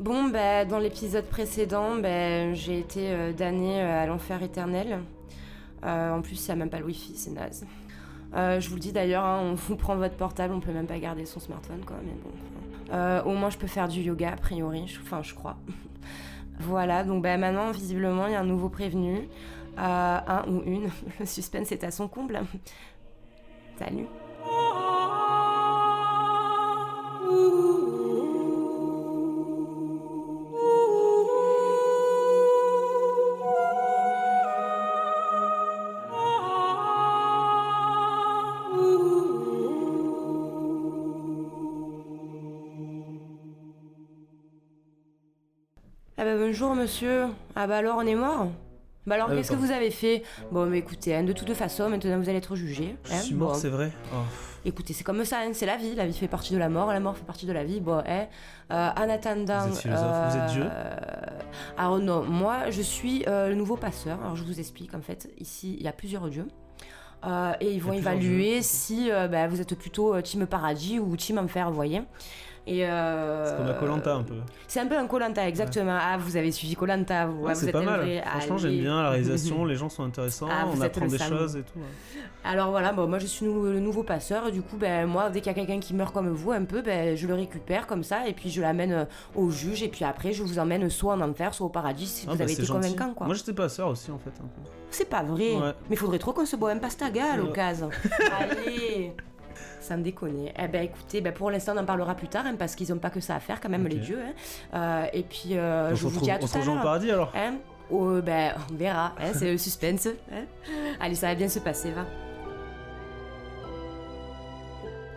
Bon, 0.00 0.28
bah, 0.30 0.64
dans 0.64 0.78
l'épisode 0.78 1.26
précédent, 1.26 1.96
bah, 1.96 2.54
j'ai 2.54 2.78
été 2.78 3.10
euh, 3.10 3.34
damnée 3.34 3.82
euh, 3.82 4.02
à 4.02 4.06
l'enfer 4.06 4.42
éternel. 4.42 5.00
Euh, 5.84 6.14
en 6.14 6.22
plus, 6.22 6.36
ça 6.36 6.54
n'a 6.54 6.60
même 6.60 6.70
pas 6.70 6.78
le 6.78 6.86
wifi, 6.86 7.12
c'est 7.14 7.32
naze. 7.32 7.66
Je 8.32 8.66
vous 8.70 8.76
le 8.76 8.80
dis 8.80 8.92
d'ailleurs, 8.92 9.24
hein, 9.24 9.40
on 9.42 9.54
vous 9.68 9.76
prend 9.76 9.96
votre 9.96 10.14
portable, 10.16 10.54
on 10.54 10.60
peut 10.60 10.72
même 10.72 10.86
pas 10.86 10.98
garder 10.98 11.26
son 11.26 11.38
smartphone, 11.38 11.84
quoi, 11.84 11.96
mais 12.02 12.14
bon. 12.14 13.30
Au 13.30 13.34
moins, 13.34 13.50
je 13.50 13.58
peux 13.58 13.66
faire 13.66 13.88
du 13.88 14.00
yoga, 14.00 14.32
a 14.32 14.36
priori, 14.36 14.98
enfin, 15.02 15.22
je 15.22 15.34
crois. 15.34 15.58
voilà, 16.60 17.04
donc 17.04 17.22
bah, 17.22 17.36
maintenant, 17.36 17.70
visiblement, 17.70 18.26
il 18.26 18.32
y 18.32 18.36
a 18.36 18.40
un 18.40 18.44
nouveau 18.44 18.70
prévenu. 18.70 19.28
Un 19.76 20.44
ou 20.48 20.62
une. 20.64 20.88
Le 21.20 21.26
suspense 21.26 21.72
est 21.72 21.84
à 21.84 21.90
son 21.90 22.08
comble. 22.08 22.40
Salut. 23.78 24.06
Bonjour 46.60 46.74
monsieur. 46.74 47.24
Ah 47.56 47.66
bah 47.66 47.78
alors 47.78 47.96
on 47.96 48.06
est 48.06 48.14
mort 48.14 48.48
Bah 49.06 49.14
alors 49.14 49.28
Ah, 49.30 49.34
qu'est-ce 49.34 49.48
que 49.48 49.54
pardon. 49.54 49.66
vous 49.66 49.72
avez 49.72 49.90
fait? 49.90 50.22
Bon 50.52 50.66
mais 50.66 50.80
écoutez, 50.80 51.14
hein, 51.16 51.22
de 51.22 51.32
toute 51.32 51.54
façon 51.54 51.88
maintenant 51.88 52.18
vous 52.18 52.28
allez 52.28 52.36
être 52.36 52.54
jugé. 52.54 52.96
Je 53.04 53.14
hein, 53.14 53.18
suis 53.18 53.34
mort, 53.34 53.52
bon. 53.52 53.58
c'est 53.58 53.70
vrai. 53.70 53.90
Oh. 54.12 54.18
Écoutez, 54.66 54.92
c'est 54.92 55.02
comme 55.02 55.24
ça, 55.24 55.38
hein, 55.38 55.52
c'est 55.54 55.64
la 55.64 55.78
vie, 55.78 55.94
la 55.94 56.06
vie 56.06 56.12
fait 56.12 56.28
partie 56.28 56.52
de 56.52 56.58
la 56.58 56.68
mort, 56.68 56.92
la 56.92 57.00
mort 57.00 57.16
fait 57.16 57.24
partie 57.24 57.46
de 57.46 57.52
la 57.52 57.64
vie. 57.64 57.80
Bon, 57.80 58.02
hein, 58.06 58.26
euh, 58.72 58.90
en 58.94 59.08
attendant... 59.08 59.68
Vous 59.68 59.72
êtes 59.72 59.80
philosophe, 59.80 60.32
vous 60.32 60.36
êtes 60.36 60.50
Dieu 60.50 60.64
Alors 61.78 61.98
non, 61.98 62.24
moi 62.24 62.68
je 62.68 62.82
suis 62.82 63.24
euh, 63.26 63.48
le 63.48 63.54
nouveau 63.54 63.76
passeur. 63.76 64.20
Alors 64.20 64.36
je 64.36 64.44
vous 64.44 64.60
explique, 64.60 64.92
en 64.92 65.00
fait, 65.00 65.30
ici 65.38 65.76
il 65.78 65.82
y 65.82 65.88
a 65.88 65.92
plusieurs 65.92 66.28
dieux. 66.28 66.46
Euh, 67.24 67.52
et 67.60 67.72
ils 67.72 67.82
vont 67.82 67.92
plusieurs 67.92 68.14
évaluer 68.14 68.62
si 68.62 69.10
euh, 69.10 69.28
bah, 69.28 69.46
vous 69.46 69.60
êtes 69.60 69.74
plutôt 69.74 70.14
euh, 70.14 70.22
team 70.22 70.46
paradis 70.46 70.98
ou 70.98 71.16
team 71.16 71.38
enfer, 71.38 71.68
vous 71.68 71.74
voyez. 71.74 72.02
Et 72.66 72.86
euh, 72.86 73.46
C'est 73.46 73.56
comme 73.56 73.66
la 73.66 73.74
Colanta 73.74 74.14
un 74.14 74.22
peu. 74.22 74.34
C'est 74.68 74.80
un 74.80 74.86
peu 74.86 74.96
un 74.96 75.06
Colanta, 75.06 75.48
exactement. 75.48 75.98
Ah, 76.00 76.16
vous 76.18 76.36
avez 76.36 76.52
suivi 76.52 76.76
Colanta, 76.76 77.26
vous, 77.26 77.44
Ouais, 77.44 77.52
ah, 77.52 77.54
c'est 77.54 77.72
pas 77.72 77.78
un 77.80 77.82
mal. 77.82 78.00
vrai- 78.00 78.22
Franchement, 78.24 78.56
Allez. 78.56 78.62
j'aime 78.74 78.80
bien 78.82 79.02
la 79.02 79.10
réalisation, 79.10 79.64
les 79.64 79.76
gens 79.76 79.88
sont 79.88 80.04
intéressants, 80.04 80.48
Ah, 80.50 80.66
on 80.72 80.80
apprend 80.80 81.06
des 81.06 81.18
choses 81.18 81.56
et 81.56 81.62
tout. 81.62 81.78
ouais. 81.78 82.20
Alors 82.44 82.70
voilà, 82.70 82.92
bon, 82.92 83.06
moi 83.08 83.18
je 83.18 83.26
suis 83.26 83.44
nou- 83.46 83.64
le 83.64 83.80
nouveau 83.80 84.02
passeur, 84.02 84.50
du 84.52 84.62
coup, 84.62 84.76
ben, 84.76 85.06
moi, 85.06 85.30
dès 85.30 85.40
qu'il 85.40 85.50
y 85.52 85.54
a 85.54 85.58
quelqu'un 85.58 85.80
qui 85.80 85.94
meurt 85.94 86.12
comme 86.14 86.28
vous, 86.28 86.52
un 86.52 86.64
peu, 86.64 86.80
ben, 86.82 87.16
je 87.16 87.26
le 87.26 87.34
récupère 87.34 87.86
comme 87.86 88.02
ça, 88.04 88.26
et 88.28 88.32
puis 88.34 88.50
je 88.50 88.60
l'amène 88.60 88.92
euh, 88.92 89.04
au 89.34 89.50
juge, 89.50 89.82
et 89.82 89.88
puis 89.88 90.04
après, 90.04 90.32
je 90.32 90.42
vous 90.42 90.58
emmène 90.58 90.88
soit 90.90 91.14
en 91.14 91.20
enfer, 91.22 91.52
soit 91.54 91.66
au 91.66 91.70
paradis, 91.70 92.06
si 92.06 92.26
Ah, 92.28 92.32
vous 92.32 92.38
bah, 92.38 92.44
avez 92.44 92.52
été 92.52 92.64
gentil. 92.64 92.92
convaincant, 92.94 93.14
quoi. 93.14 93.26
Moi 93.26 93.34
j'étais 93.34 93.52
pas 93.54 93.68
sœur 93.68 93.88
aussi 93.88 94.10
en 94.10 94.18
fait. 94.18 94.30
un 94.30 94.46
peu. 94.46 94.70
C'est 94.90 95.08
pas 95.08 95.22
vrai, 95.22 95.54
Ouais. 95.56 95.72
mais 95.88 95.96
faudrait 95.96 96.18
trop 96.18 96.32
qu'on 96.32 96.46
se 96.46 96.56
boit 96.56 96.70
un 96.70 96.78
pastaga 96.78 97.24
à 97.24 97.30
Ouais. 97.32 97.36
l'occasion. 97.38 97.90
Allez 98.40 99.12
sans 99.80 99.98
déconner. 99.98 100.52
Eh 100.58 100.68
ben 100.68 100.82
écoutez, 100.84 101.20
ben, 101.20 101.32
pour 101.32 101.50
l'instant 101.50 101.72
on 101.76 101.80
en 101.80 101.84
parlera 101.84 102.14
plus 102.14 102.28
tard, 102.28 102.44
hein, 102.46 102.54
parce 102.58 102.74
qu'ils 102.74 102.92
ont 102.92 102.98
pas 102.98 103.10
que 103.10 103.20
ça 103.20 103.36
à 103.36 103.40
faire 103.40 103.60
quand 103.60 103.68
même 103.68 103.86
les 103.86 103.96
dieux. 103.96 104.20
hein. 104.22 104.32
Euh, 104.74 105.06
et 105.12 105.22
puis 105.22 105.50
euh, 105.56 105.90
on 105.92 105.94
je 105.94 106.02
vous 106.02 106.08
retrouve, 106.08 106.22
dis 106.24 106.30
à 106.30 106.36
on 106.36 106.38
tout 106.40 106.46
se 106.46 106.58
à 106.58 106.64
l'heure. 106.64 106.82
paradis 106.82 107.10
alors. 107.10 107.32
Hein 107.34 107.54
Oh, 107.92 108.20
ben, 108.22 108.54
on 108.70 108.74
verra, 108.76 109.14
hein, 109.20 109.32
c'est 109.34 109.50
le 109.50 109.58
suspense. 109.58 110.06
hein. 110.32 110.44
Allez, 111.00 111.16
ça 111.16 111.26
va 111.26 111.34
bien 111.34 111.48
se 111.48 111.58
passer, 111.58 111.90
va. 111.90 112.04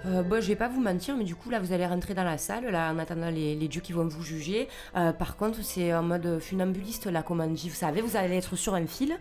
Euh, 0.06 0.22
bon, 0.22 0.42
je 0.42 0.48
vais 0.50 0.56
pas 0.58 0.68
vous 0.68 0.82
mentir, 0.82 1.16
mais 1.16 1.24
du 1.24 1.34
coup, 1.34 1.50
là, 1.50 1.60
vous 1.62 1.72
allez 1.72 1.86
rentrer 1.86 2.14
dans 2.14 2.26
la 2.26 2.38
salle, 2.38 2.66
là, 2.70 2.92
en 2.92 3.00
attendant 3.00 3.30
les, 3.30 3.56
les 3.56 3.68
dieux 3.70 3.80
qui 3.80 3.94
vont 3.94 4.06
vous 4.06 4.22
juger. 4.22 4.68
Euh, 4.98 5.14
par 5.14 5.38
contre, 5.38 5.64
c'est 5.64 5.94
en 5.94 6.04
mode 6.04 6.40
funambuliste, 6.40 7.06
là, 7.06 7.24
comme 7.24 7.40
on 7.40 7.48
dit. 7.48 7.70
Vous 7.70 7.76
savez, 7.76 8.02
vous 8.02 8.18
allez 8.18 8.36
être 8.38 8.58
sur 8.58 8.74
un 8.76 8.86
fil. 8.86 9.14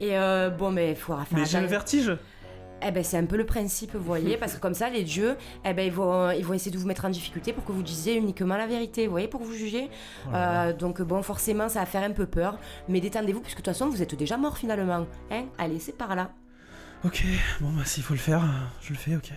Et 0.00 0.16
euh, 0.16 0.48
bon, 0.48 0.70
mais 0.70 0.90
il 0.92 0.96
faudra 0.96 1.26
faire 1.26 1.38
Mais 1.38 1.44
j'ai 1.44 1.60
le 1.60 1.66
vertige 1.66 2.16
Eh 2.84 2.90
ben, 2.90 3.04
c'est 3.04 3.16
un 3.16 3.26
peu 3.26 3.36
le 3.36 3.46
principe, 3.46 3.94
vous 3.94 4.02
voyez, 4.02 4.36
parce 4.36 4.54
que 4.54 4.60
comme 4.60 4.74
ça, 4.74 4.90
les 4.90 5.04
dieux, 5.04 5.36
eh 5.64 5.72
ben, 5.72 5.86
ils 5.86 5.92
vont, 5.92 6.30
ils 6.30 6.44
vont 6.44 6.54
essayer 6.54 6.70
de 6.70 6.78
vous 6.78 6.86
mettre 6.86 7.04
en 7.04 7.10
difficulté 7.10 7.52
pour 7.52 7.64
que 7.64 7.72
vous 7.72 7.82
disiez 7.82 8.16
uniquement 8.16 8.56
la 8.56 8.66
vérité, 8.66 9.06
vous 9.06 9.12
voyez, 9.12 9.28
pour 9.28 9.42
vous 9.42 9.52
juger. 9.52 9.88
Oh 10.26 10.32
là 10.32 10.38
là. 10.38 10.64
Euh, 10.64 10.72
donc 10.72 11.00
bon, 11.02 11.22
forcément, 11.22 11.68
ça 11.68 11.80
va 11.80 11.86
faire 11.86 12.02
un 12.02 12.12
peu 12.12 12.26
peur, 12.26 12.58
mais 12.88 13.00
détendez-vous, 13.00 13.40
puisque 13.40 13.58
de 13.58 13.62
toute 13.62 13.72
façon, 13.72 13.88
vous 13.88 14.02
êtes 14.02 14.14
déjà 14.14 14.36
mort 14.36 14.58
finalement. 14.58 15.06
Hein 15.30 15.44
Allez, 15.58 15.78
c'est 15.78 15.96
par 15.96 16.16
là. 16.16 16.30
Ok, 17.04 17.24
bon 17.60 17.70
bah 17.70 17.84
s'il 17.84 18.04
faut 18.04 18.14
le 18.14 18.20
faire, 18.20 18.44
je 18.80 18.90
le 18.92 18.98
fais, 18.98 19.16
ok. 19.16 19.32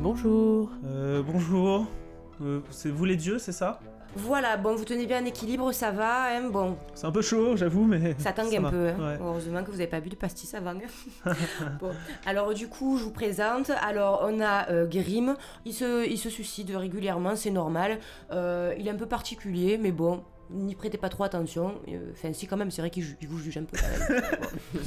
Bonjour. 0.00 0.70
Euh, 0.84 1.22
bonjour. 1.22 1.86
Euh, 2.42 2.60
c'est 2.70 2.90
vous 2.90 3.04
les 3.04 3.16
dieux, 3.16 3.38
c'est 3.38 3.52
ça? 3.52 3.80
Voilà, 4.18 4.56
bon, 4.56 4.74
vous 4.74 4.84
tenez 4.86 5.04
bien 5.04 5.18
un 5.22 5.24
équilibre, 5.26 5.72
ça 5.72 5.90
va, 5.90 6.34
hein 6.36 6.48
Bon, 6.50 6.78
C'est 6.94 7.06
un 7.06 7.10
peu 7.12 7.20
chaud, 7.20 7.54
j'avoue, 7.56 7.84
mais. 7.84 8.14
ça 8.18 8.32
tangue 8.32 8.54
un 8.56 8.60
va. 8.62 8.70
peu, 8.70 8.88
hein. 8.88 8.96
Ouais. 8.98 9.18
Heureusement 9.20 9.62
que 9.62 9.66
vous 9.70 9.76
n'avez 9.76 9.88
pas 9.88 10.00
bu 10.00 10.08
de 10.08 10.14
pastis 10.16 10.54
avant. 10.54 10.72
bon, 11.80 11.90
alors 12.24 12.54
du 12.54 12.68
coup, 12.68 12.96
je 12.96 13.04
vous 13.04 13.10
présente. 13.10 13.70
Alors, 13.82 14.22
on 14.26 14.40
a 14.40 14.70
euh, 14.70 14.86
Grim, 14.86 15.36
il 15.66 15.74
se, 15.74 16.08
il 16.08 16.16
se 16.16 16.30
suicide 16.30 16.70
régulièrement, 16.74 17.36
c'est 17.36 17.50
normal. 17.50 17.98
Euh, 18.32 18.74
il 18.78 18.86
est 18.86 18.90
un 18.90 18.96
peu 18.96 19.06
particulier, 19.06 19.76
mais 19.78 19.92
bon. 19.92 20.22
N'y 20.48 20.76
prêtez 20.76 20.96
pas 20.96 21.08
trop 21.08 21.24
attention. 21.24 21.74
Enfin, 22.12 22.32
si, 22.32 22.46
quand 22.46 22.56
même, 22.56 22.70
c'est 22.70 22.80
vrai 22.80 22.88
qu'il 22.90 23.02
ju- 23.02 23.16
il 23.20 23.26
vous 23.28 23.38
juge 23.38 23.58
un 23.58 23.64
peu. 23.64 23.76
quand 23.76 24.14
même. 24.14 24.22
Bon. 24.74 24.80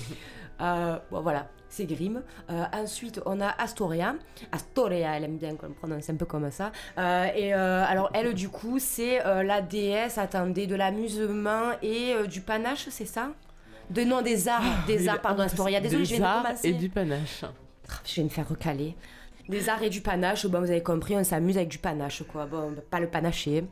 Euh, 0.61 0.97
bon, 1.11 1.21
voilà, 1.21 1.47
c'est 1.69 1.85
Grim. 1.85 2.21
Euh, 2.49 2.63
ensuite, 2.73 3.21
on 3.25 3.39
a 3.41 3.47
Astoria. 3.49 4.15
Astoria, 4.51 5.15
elle 5.17 5.23
aime 5.25 5.37
bien 5.37 5.55
qu'on 5.55 5.67
le 5.67 5.73
prononce 5.73 6.09
un 6.09 6.15
peu 6.15 6.25
comme 6.25 6.49
ça. 6.51 6.71
Euh, 6.97 7.27
et 7.35 7.53
euh, 7.53 7.85
alors, 7.87 8.09
elle, 8.13 8.33
du 8.33 8.49
coup, 8.49 8.79
c'est 8.79 9.23
la 9.43 9.61
déesse, 9.61 10.17
attendez, 10.17 10.67
de 10.67 10.75
l'amusement 10.75 11.71
et 11.81 12.13
du 12.27 12.41
panache, 12.41 12.87
c'est 12.89 13.05
ça? 13.05 13.29
De, 13.89 14.03
Non, 14.03 14.21
des 14.21 14.47
arts, 14.47 14.61
des 14.85 15.03
il 15.03 15.09
arts, 15.09 15.15
est- 15.15 15.19
pardon, 15.19 15.43
Astoria. 15.43 15.79
Désolée, 15.81 16.05
je 16.05 16.09
Des 16.11 16.15
viens 16.17 16.25
de 16.25 16.29
arts 16.31 16.43
commencer. 16.43 16.67
et 16.69 16.73
du 16.73 16.89
panache. 16.89 17.43
Ah, 17.43 17.93
Je 18.05 18.15
vais 18.17 18.23
me 18.23 18.29
faire 18.29 18.47
recaler. 18.47 18.95
Des 19.49 19.67
arts 19.67 19.81
et 19.81 19.89
du 19.89 20.01
panache, 20.01 20.45
bon, 20.45 20.59
vous 20.59 20.69
avez 20.69 20.83
compris, 20.83 21.15
on 21.15 21.23
s'amuse 21.23 21.57
avec 21.57 21.69
du 21.69 21.79
panache, 21.79 22.21
quoi. 22.31 22.45
Bon, 22.45 22.75
pas 22.91 22.99
le 22.99 23.07
panaché. 23.07 23.65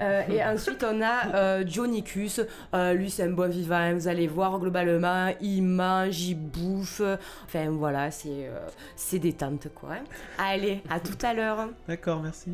Euh, 0.00 0.22
et 0.28 0.44
ensuite, 0.44 0.84
on 0.88 1.02
a 1.02 1.34
euh, 1.34 1.64
Dionicus. 1.64 2.40
Euh, 2.72 2.94
lui, 2.94 3.10
c'est 3.10 3.24
un 3.24 3.30
bon 3.32 3.50
vivant, 3.50 3.92
vous 3.94 4.06
allez 4.06 4.28
voir, 4.28 4.60
globalement, 4.60 5.32
il 5.40 5.62
mange, 5.62 6.20
il 6.20 6.36
bouffe. 6.36 7.02
Enfin, 7.46 7.68
voilà, 7.70 8.12
c'est 8.12 8.28
euh, 8.48 8.68
c'est 8.94 9.18
détente, 9.18 9.68
quoi. 9.74 9.94
hein. 9.94 10.04
Allez, 10.38 10.82
à 10.88 11.00
tout 11.00 11.18
à 11.26 11.34
l'heure. 11.34 11.68
D'accord, 11.88 12.22
merci. 12.22 12.50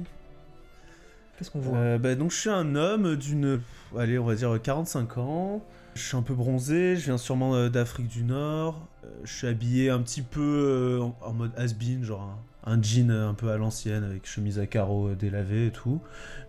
Qu'est-ce 1.39 1.51
qu'on 1.51 1.61
voit 1.61 1.77
Euh, 1.77 1.99
bah, 1.99 2.15
donc 2.15 2.31
je 2.33 2.37
suis 2.39 2.51
un 2.51 2.75
homme 2.77 3.15
d'une, 3.17 3.61
allez, 3.99 4.19
on 4.19 4.25
va 4.25 4.35
dire 4.35 4.59
45 4.63 5.19
ans. 5.19 5.63
Je 5.95 6.03
suis 6.03 6.17
un 6.17 6.23
peu 6.23 6.35
bronzé, 6.35 6.97
je 6.97 7.05
viens 7.07 7.19
sûrement 7.19 7.69
d'Afrique 7.69 8.09
du 8.09 8.23
Nord. 8.25 8.87
Je 9.25 9.33
suis 9.37 9.47
habillé 9.49 9.91
un 9.91 10.01
petit 10.01 10.23
peu 10.23 10.99
en, 11.03 11.15
en 11.27 11.33
mode 11.35 11.53
has-been, 11.59 12.05
genre 12.05 12.39
un, 12.65 12.83
jean 12.83 13.11
euh, 13.11 13.29
un 13.29 13.35
peu 13.35 13.51
à 13.51 13.57
l'ancienne 13.57 14.05
avec 14.05 14.27
chemise 14.27 14.59
à 14.59 14.67
carreaux 14.67 15.09
euh, 15.09 15.15
délavée 15.15 15.67
et 15.67 15.71
tout. 15.71 16.01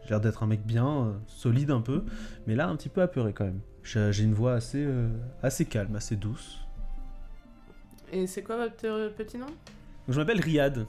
J'ai 0.04 0.10
l'air 0.10 0.22
d'être 0.22 0.44
un 0.44 0.48
mec 0.48 0.66
bien, 0.66 0.88
euh, 0.88 1.12
solide 1.28 1.72
un 1.72 1.82
peu, 1.82 2.04
mais 2.48 2.56
là 2.56 2.68
un 2.68 2.76
petit 2.76 2.90
peu 2.90 3.02
apeuré 3.02 3.34
quand 3.34 3.46
même. 3.46 3.60
J'ai 3.84 4.24
une 4.24 4.34
voix 4.34 4.54
assez, 4.54 4.84
euh, 4.84 5.10
assez 5.42 5.66
calme, 5.66 5.96
assez 5.96 6.16
douce. 6.16 6.60
Et 8.12 8.28
c'est 8.28 8.44
quoi 8.44 8.58
votre 8.58 9.14
petit 9.16 9.38
nom? 9.38 9.48
Donc, 9.48 9.56
je 10.10 10.20
m'appelle 10.20 10.42
Riyad. 10.42 10.86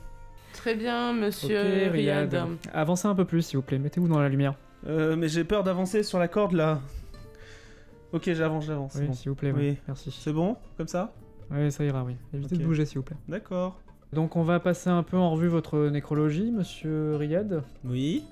Très 0.53 0.75
bien, 0.75 1.12
monsieur 1.12 1.60
Riyad. 1.60 2.34
Riyad. 2.34 2.49
Avancez 2.72 3.09
un 3.09 3.15
peu 3.15 3.25
plus, 3.25 3.43
s'il 3.43 3.56
vous 3.56 3.62
plaît. 3.62 3.78
Mettez-vous 3.78 4.09
dans 4.09 4.21
la 4.21 4.28
lumière. 4.28 4.54
Euh, 4.87 5.16
mais 5.16 5.28
j'ai 5.28 5.44
peur 5.44 5.62
d'avancer 5.62 6.03
sur 6.03 6.19
la 6.19 6.28
corde 6.28 6.53
là. 6.53 6.81
Ok, 8.12 8.31
j'avance, 8.33 8.66
j'avance. 8.66 8.94
Oui, 8.97 9.06
bon. 9.06 9.12
s'il 9.15 9.31
vous 9.31 9.34
plaît. 9.37 9.53
Oui. 9.53 9.78
Merci. 9.87 10.10
C'est 10.10 10.33
bon? 10.33 10.56
Comme 10.77 10.89
ça? 10.89 11.15
Oui, 11.50 11.71
ça 11.72 11.84
ira, 11.84 12.04
oui. 12.04 12.16
Évitez 12.34 12.57
de 12.57 12.65
bouger, 12.65 12.84
s'il 12.84 12.98
vous 12.98 13.04
plaît. 13.04 13.16
D'accord. 13.28 13.80
Donc, 14.12 14.36
on 14.36 14.42
va 14.42 14.60
passer 14.60 14.91
un 14.91 15.03
peu 15.03 15.16
en 15.16 15.30
revue 15.30 15.48
votre 15.48 15.88
nécrologie, 15.88 16.50
monsieur 16.50 17.16
Riyad. 17.16 17.62
Oui. 17.84 18.24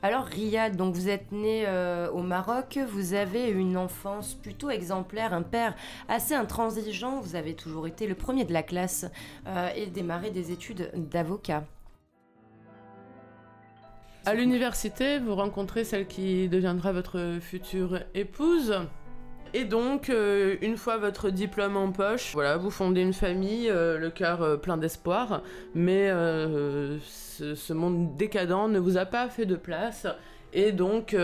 Alors, 0.00 0.24
Riyad, 0.24 0.76
donc 0.76 0.94
vous 0.94 1.08
êtes 1.08 1.32
né 1.32 1.64
euh, 1.66 2.08
au 2.12 2.22
Maroc, 2.22 2.78
vous 2.92 3.14
avez 3.14 3.48
une 3.48 3.76
enfance 3.76 4.34
plutôt 4.34 4.70
exemplaire, 4.70 5.34
un 5.34 5.42
père 5.42 5.74
assez 6.08 6.34
intransigeant, 6.34 7.20
vous 7.20 7.34
avez 7.34 7.54
toujours 7.54 7.88
été 7.88 8.06
le 8.06 8.14
premier 8.14 8.44
de 8.44 8.52
la 8.52 8.62
classe 8.62 9.06
euh, 9.48 9.70
et 9.74 9.86
démarré 9.86 10.30
des 10.30 10.52
études 10.52 10.92
d'avocat. 10.94 11.64
À 14.24 14.34
l'université, 14.34 15.18
vous 15.18 15.34
rencontrez 15.34 15.82
celle 15.82 16.06
qui 16.06 16.48
deviendra 16.48 16.92
votre 16.92 17.38
future 17.40 17.98
épouse. 18.14 18.74
Et 19.54 19.64
donc, 19.64 20.10
euh, 20.10 20.56
une 20.60 20.76
fois 20.76 20.98
votre 20.98 21.30
diplôme 21.30 21.76
en 21.76 21.90
poche, 21.90 22.32
voilà, 22.34 22.56
vous 22.56 22.70
fondez 22.70 23.00
une 23.00 23.14
famille, 23.14 23.70
euh, 23.70 23.98
le 23.98 24.10
cœur 24.10 24.42
euh, 24.42 24.56
plein 24.56 24.76
d'espoir, 24.76 25.42
mais 25.74 26.08
ce, 26.10 27.72
monde 27.72 28.16
décadent 28.16 28.70
ne 28.70 28.78
vous 28.78 28.96
a 28.96 29.06
pas 29.06 29.28
fait 29.28 29.46
de 29.46 29.56
place. 29.56 30.06
Et 30.54 30.72
donc, 30.72 31.14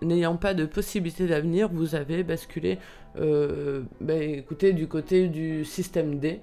n'ayant 0.00 0.36
pas 0.36 0.54
de 0.54 0.64
possibilité 0.64 1.26
d'avenir, 1.26 1.68
vous 1.70 1.94
avez 1.94 2.22
basculé, 2.22 2.78
bah, 3.14 4.14
du 4.72 4.88
côté 4.88 5.28
du 5.28 5.64
système 5.66 6.18
D, 6.18 6.40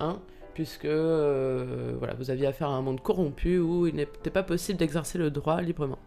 hein, 0.00 0.18
puisque 0.54 0.86
vous 0.86 2.30
aviez 2.30 2.48
affaire 2.48 2.68
à 2.68 2.74
un 2.74 2.82
monde 2.82 3.00
corrompu 3.00 3.58
où 3.58 3.86
il 3.86 3.94
n'était 3.94 4.30
pas 4.30 4.42
possible 4.42 4.78
d'exercer 4.78 5.18
le 5.18 5.30
droit 5.30 5.60
librement. 5.60 5.98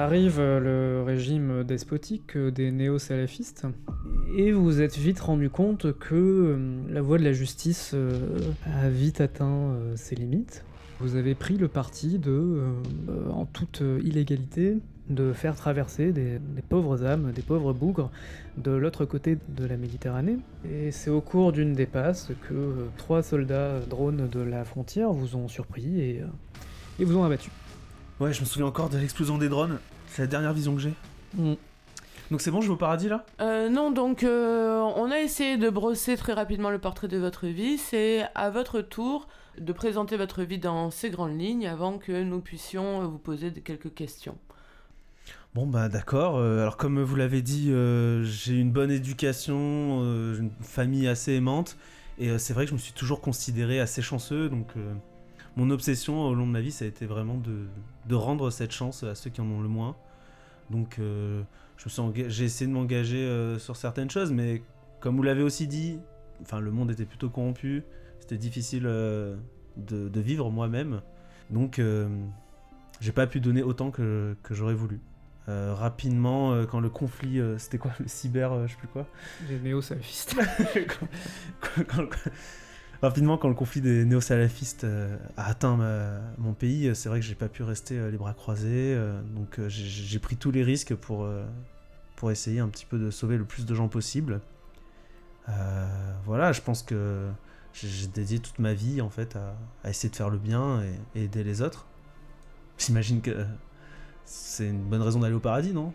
Arrive 0.00 0.40
euh, 0.40 0.60
le 0.60 1.02
régime 1.02 1.62
despotique 1.62 2.34
euh, 2.34 2.50
des 2.50 2.70
néo-salafistes, 2.70 3.66
et 4.34 4.50
vous 4.50 4.80
êtes 4.80 4.96
vite 4.96 5.20
rendu 5.20 5.50
compte 5.50 5.92
que 5.92 6.14
euh, 6.14 6.56
la 6.88 7.02
voie 7.02 7.18
de 7.18 7.22
la 7.22 7.34
justice 7.34 7.94
a 8.64 8.88
vite 8.88 9.20
atteint 9.20 9.76
ses 9.96 10.14
limites. 10.14 10.64
Vous 11.00 11.16
avez 11.16 11.34
pris 11.34 11.58
le 11.58 11.68
parti 11.68 12.18
de, 12.18 12.62
en 13.30 13.44
toute 13.44 13.82
illégalité, 14.02 14.78
de 15.10 15.34
faire 15.34 15.54
traverser 15.54 16.12
des, 16.12 16.40
pauvres 16.66 17.04
âmes, 17.04 17.32
des 17.32 17.42
pauvres 17.42 17.74
bougres, 17.74 18.10
de 18.56 18.70
l'autre 18.70 19.04
côté 19.04 19.36
de 19.48 19.66
la 19.66 19.76
Méditerranée. 19.76 20.38
Et 20.70 20.92
c'est 20.92 21.10
au 21.10 21.20
cours 21.20 21.52
d'une 21.52 21.74
des 21.74 21.86
passes 21.86 22.32
que 22.48 22.88
trois 22.96 23.22
soldats 23.22 23.80
drones 23.80 24.28
de 24.30 24.40
la 24.40 24.64
frontière 24.64 25.12
vous 25.12 25.36
ont 25.36 25.48
surpris 25.48 26.00
et 26.00 26.24
vous 27.04 27.18
ont 27.18 27.24
abattu. 27.24 27.50
Ouais, 28.20 28.32
je 28.34 28.40
me 28.40 28.46
souviens 28.46 28.66
encore 28.66 28.90
de 28.90 28.98
l'explosion 28.98 29.38
des 29.38 29.48
drones. 29.48 29.78
C'est 30.08 30.22
la 30.22 30.28
dernière 30.28 30.52
vision 30.52 30.74
que 30.74 30.80
j'ai. 30.80 30.94
Mm. 31.34 31.54
Donc 32.30 32.40
c'est 32.42 32.50
bon, 32.50 32.60
je 32.60 32.66
vais 32.66 32.74
au 32.74 32.76
paradis 32.76 33.08
là? 33.08 33.24
Euh, 33.40 33.68
non, 33.68 33.90
donc 33.90 34.22
euh, 34.22 34.78
on 34.94 35.10
a 35.10 35.18
essayé 35.18 35.56
de 35.56 35.68
brosser 35.68 36.16
très 36.16 36.32
rapidement 36.32 36.70
le 36.70 36.78
portrait 36.78 37.08
de 37.08 37.18
votre 37.18 37.46
vie. 37.46 37.76
C'est 37.76 38.24
à 38.36 38.50
votre 38.50 38.82
tour 38.82 39.26
de 39.58 39.72
présenter 39.72 40.16
votre 40.16 40.42
vie 40.42 40.58
dans 40.58 40.90
ces 40.90 41.10
grandes 41.10 41.40
lignes 41.40 41.66
avant 41.66 41.98
que 41.98 42.22
nous 42.22 42.40
puissions 42.40 43.08
vous 43.08 43.18
poser 43.18 43.50
quelques 43.52 43.92
questions. 43.94 44.38
Bon 45.54 45.66
bah 45.66 45.88
d'accord, 45.88 46.36
Euh, 46.36 46.60
alors 46.60 46.76
comme 46.76 47.02
vous 47.02 47.16
l'avez 47.16 47.42
dit, 47.42 47.72
euh, 47.72 48.22
j'ai 48.22 48.54
une 48.54 48.70
bonne 48.70 48.92
éducation, 48.92 50.00
euh, 50.02 50.38
une 50.38 50.50
famille 50.60 51.08
assez 51.08 51.32
aimante, 51.32 51.76
et 52.20 52.28
euh, 52.28 52.38
c'est 52.38 52.52
vrai 52.52 52.66
que 52.66 52.68
je 52.70 52.74
me 52.74 52.78
suis 52.78 52.92
toujours 52.92 53.20
considéré 53.20 53.80
assez 53.80 54.02
chanceux, 54.02 54.48
donc 54.48 54.68
euh, 54.76 54.94
mon 55.56 55.70
obsession 55.70 56.22
au 56.26 56.34
long 56.34 56.46
de 56.46 56.52
ma 56.52 56.60
vie 56.60 56.70
ça 56.72 56.84
a 56.84 56.88
été 56.88 57.06
vraiment 57.06 57.36
de, 57.36 57.66
de 58.06 58.14
rendre 58.14 58.50
cette 58.50 58.72
chance 58.72 59.02
à 59.02 59.14
ceux 59.14 59.30
qui 59.30 59.40
en 59.40 59.46
ont 59.50 59.60
le 59.60 59.68
moins. 59.68 59.96
Donc 60.70 60.98
euh, 60.98 61.42
j'ai 62.28 62.44
essayé 62.44 62.68
de 62.68 62.72
m'engager 62.72 63.18
euh, 63.18 63.58
sur 63.58 63.76
certaines 63.76 64.10
choses, 64.10 64.30
mais 64.32 64.62
comme 65.00 65.16
vous 65.16 65.22
l'avez 65.22 65.42
aussi 65.42 65.66
dit, 65.66 65.98
enfin 66.42 66.60
le 66.60 66.70
monde 66.70 66.90
était 66.90 67.04
plutôt 67.06 67.28
corrompu, 67.30 67.82
c'était 68.20 68.36
difficile 68.38 68.84
euh, 68.86 69.36
de, 69.76 70.08
de 70.08 70.20
vivre 70.20 70.50
moi-même, 70.50 71.00
donc 71.50 71.78
euh, 71.78 72.08
j'ai 73.00 73.12
pas 73.12 73.26
pu 73.26 73.40
donner 73.40 73.62
autant 73.62 73.90
que, 73.90 74.36
que 74.42 74.54
j'aurais 74.54 74.74
voulu. 74.74 75.00
Euh, 75.48 75.74
rapidement, 75.74 76.52
euh, 76.52 76.66
quand 76.66 76.78
le 76.80 76.90
conflit, 76.90 77.40
euh, 77.40 77.58
c'était 77.58 77.78
quoi, 77.78 77.90
le 77.98 78.06
cyber, 78.06 78.68
je 78.68 78.72
sais 78.72 78.78
plus 78.78 78.88
quoi. 78.88 79.06
Les 79.48 79.58
néo-salafistes. 79.58 80.36
Quand- 80.86 81.08
quand- 81.88 82.06
quand- 82.08 82.30
rapidement, 83.02 83.38
quand 83.38 83.48
le 83.48 83.54
conflit 83.54 83.80
des 83.80 84.04
néo-salafistes 84.04 84.84
euh, 84.84 85.16
a 85.36 85.46
atteint 85.46 85.78
mon 86.38 86.52
pays, 86.52 86.94
c'est 86.94 87.08
vrai 87.08 87.20
que 87.20 87.26
j'ai 87.26 87.34
pas 87.34 87.48
pu 87.48 87.62
rester 87.62 87.98
euh, 87.98 88.10
les 88.10 88.18
bras 88.18 88.34
croisés. 88.34 88.94
euh, 88.94 89.20
donc 89.34 89.60
j'ai- 89.68 90.18
pris 90.18 90.36
tous 90.36 90.50
les 90.50 90.62
risques 90.62 90.94
pour, 90.94 91.26
pour 92.16 92.30
essayer 92.30 92.60
un 92.60 92.68
petit 92.68 92.84
peu 92.84 92.98
de 92.98 93.10
sauver 93.10 93.38
le 93.38 93.44
plus 93.44 93.64
de 93.64 93.74
gens 93.74 93.88
possible. 93.88 94.40
Voilà, 96.26 96.52
je 96.52 96.60
pense 96.60 96.82
que 96.82 97.28
j'ai 97.72 98.06
dédié 98.06 98.38
toute 98.38 98.58
ma 98.58 98.74
vie 98.74 99.00
en 99.00 99.08
fait 99.08 99.36
à, 99.36 99.88
essayer 99.88 100.10
de 100.10 100.16
faire 100.16 100.30
le 100.30 100.38
bien 100.38 100.82
et, 101.14 101.22
aider 101.24 101.42
les 101.42 101.62
autres. 101.62 101.86
J'imagine 102.78 103.20
que 103.22 103.46
c'est 104.24 104.68
une 104.68 104.82
bonne 104.82 105.02
raison 105.02 105.20
d'aller 105.20 105.34
au 105.34 105.40
paradis, 105.40 105.72
non? 105.72 105.92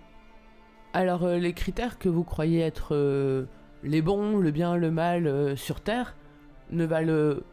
Alors, 0.94 1.28
les 1.28 1.54
critères 1.54 2.00
que 2.00 2.10
vous 2.10 2.24
croyez 2.24 2.62
être 2.62 3.46
les 3.84 4.02
bons, 4.02 4.38
le 4.40 4.52
bien, 4.52 4.75
le 4.75 4.92
mal 4.92 5.56
sur 5.56 5.81
Terre 5.81 6.16
ne 6.72 6.86
valent 6.86 7.12
euh, 7.12 7.44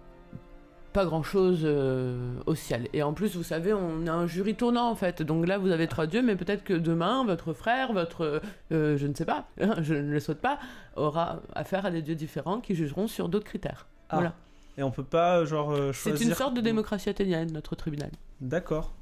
pas 0.92 1.04
grand-chose 1.04 1.60
euh, 1.64 2.34
au 2.46 2.54
ciel. 2.54 2.88
Et 2.92 3.02
en 3.02 3.12
plus, 3.14 3.34
vous 3.36 3.42
savez, 3.42 3.72
on 3.72 4.06
a 4.06 4.12
un 4.12 4.26
jury 4.26 4.54
tournant 4.54 4.90
en 4.90 4.94
fait. 4.94 5.22
Donc 5.22 5.46
là, 5.46 5.58
vous 5.58 5.70
avez 5.70 5.86
trois 5.88 6.06
dieux, 6.06 6.22
mais 6.22 6.36
peut-être 6.36 6.64
que 6.64 6.74
demain, 6.74 7.24
votre 7.24 7.52
frère, 7.52 7.92
votre... 7.92 8.42
euh, 8.72 8.96
je 8.96 9.06
ne 9.06 9.14
sais 9.14 9.24
pas, 9.24 9.46
je 9.80 9.94
ne 9.94 10.12
le 10.12 10.20
souhaite 10.20 10.40
pas, 10.40 10.58
aura 10.96 11.40
affaire 11.54 11.86
à 11.86 11.90
des 11.90 12.02
dieux 12.02 12.14
différents 12.14 12.60
qui 12.60 12.74
jugeront 12.74 13.06
sur 13.06 13.28
d'autres 13.28 13.46
critères. 13.46 13.86
Ah, 14.08 14.16
Voilà. 14.16 14.34
Et 14.78 14.82
on 14.82 14.90
peut 14.90 15.04
pas, 15.04 15.44
genre, 15.44 15.70
euh, 15.72 15.92
C'est 15.92 16.10
choisir... 16.10 16.28
une 16.28 16.34
sorte 16.34 16.54
de 16.54 16.60
démocratie 16.60 17.10
athénienne, 17.10 17.52
notre 17.52 17.74
tribunal. 17.76 18.10
D'accord. 18.40 18.92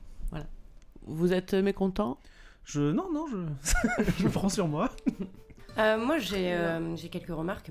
Vous 1.07 1.33
êtes 1.33 1.55
mécontent? 1.55 2.19
Je... 2.65 2.81
Non, 2.83 3.11
non, 3.12 3.27
je... 3.27 4.03
je 4.19 4.25
me 4.25 4.31
prends 4.31 4.49
sur 4.51 4.69
moi. 4.69 4.91
Euh, 5.79 5.97
moi, 5.97 6.19
j'ai 6.19 6.53
euh, 6.53 6.95
j'ai 6.97 7.09
quelques 7.09 7.35
remarques. 7.35 7.71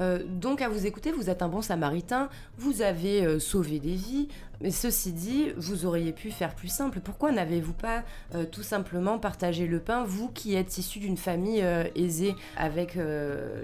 Euh, 0.00 0.20
donc, 0.26 0.62
à 0.62 0.68
vous 0.68 0.86
écouter, 0.86 1.12
vous 1.12 1.28
êtes 1.30 1.42
un 1.42 1.48
bon 1.48 1.62
samaritain, 1.62 2.28
vous 2.56 2.82
avez 2.82 3.24
euh, 3.24 3.38
sauvé 3.38 3.78
des 3.78 3.94
vies, 3.94 4.28
mais 4.62 4.70
ceci 4.70 5.12
dit, 5.12 5.46
vous 5.56 5.84
auriez 5.86 6.12
pu 6.12 6.30
faire 6.30 6.54
plus 6.54 6.68
simple. 6.68 7.00
Pourquoi 7.00 7.32
n'avez-vous 7.32 7.72
pas 7.72 8.02
euh, 8.34 8.44
tout 8.44 8.62
simplement 8.62 9.18
partagé 9.18 9.66
le 9.66 9.78
pain, 9.80 10.04
vous 10.04 10.28
qui 10.28 10.54
êtes 10.54 10.78
issu 10.78 10.98
d'une 10.98 11.16
famille 11.16 11.64
aisée, 11.94 12.34
avec 12.56 12.98